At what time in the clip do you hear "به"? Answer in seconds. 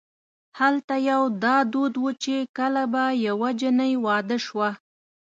2.93-3.03